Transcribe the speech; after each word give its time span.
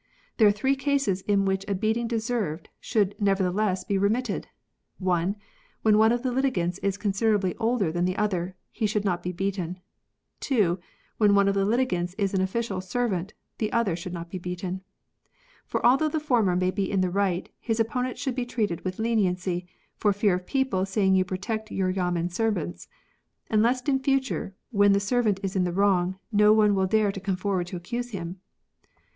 ]"There 0.37 0.47
are 0.47 0.51
three 0.51 0.75
cases 0.75 1.21
in 1.27 1.45
which 1.45 1.63
a 1.67 1.75
beating 1.75 2.07
deserved 2.07 2.69
should 2.79 3.13
never 3.21 3.43
theless 3.43 3.87
be 3.87 3.99
remitted. 3.99 4.47
(1.) 4.97 5.35
When 5.83 5.97
one 5.99 6.11
of 6.11 6.23
the 6.23 6.31
litigants 6.31 6.79
is 6.79 6.97
considerably 6.97 7.55
older 7.57 7.91
than 7.91 8.05
the 8.05 8.15
other, 8.17 8.55
he 8.71 8.87
should 8.87 9.05
not 9.05 9.21
be 9.21 9.31
beaten. 9.31 9.79
(2.) 10.39 10.79
When 11.19 11.35
one 11.35 11.47
of 11.47 11.53
the 11.53 11.65
litigants 11.65 12.15
is 12.15 12.33
an 12.33 12.41
official 12.41 12.81
servant, 12.81 13.35
the 13.59 13.71
other 13.71 13.95
should 13.95 14.11
not 14.11 14.31
be 14.31 14.39
beaten. 14.39 14.81
[For 15.67 15.85
although 15.85 16.09
the 16.09 16.19
former 16.19 16.55
may 16.55 16.71
be 16.71 16.89
in 16.89 17.01
the 17.01 17.11
right, 17.11 17.47
his 17.59 17.79
opponent 17.79 18.17
should 18.17 18.33
be 18.33 18.43
treated 18.47 18.83
with 18.83 18.97
leniency, 18.97 19.67
for 19.97 20.13
fear 20.13 20.33
of 20.33 20.47
people 20.47 20.83
saying 20.83 21.13
you 21.13 21.25
protect 21.25 21.69
your 21.69 21.91
Yamen 21.93 22.29
servants; 22.31 22.87
and 23.51 23.61
lest 23.61 23.87
in 23.87 23.99
future, 23.99 24.55
when 24.71 24.93
the 24.93 24.99
servant 24.99 25.39
is 25.43 25.55
in 25.55 25.63
the 25.63 25.71
wrong, 25.71 26.17
no 26.31 26.51
one 26.53 26.73
will 26.73 26.87
dare 26.87 27.11
come 27.11 27.35
forward 27.35 27.67
to 27.67 27.75
accuse 27.77 28.09
him. 28.09 28.39